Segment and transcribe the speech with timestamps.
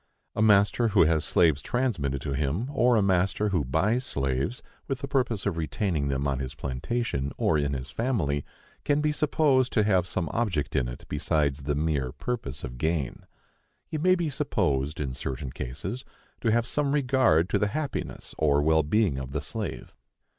[0.35, 4.97] A master who has slaves transmitted to him, or a master who buys slaves with
[5.01, 8.43] the purpose of retaining them on his plantation or in his family,
[8.83, 13.27] can be supposed to have some object in it besides the mere purpose of gain.
[13.85, 16.03] He may be supposed, in certain cases,
[16.39, 19.93] to have some regard to the happiness or well being of the slave.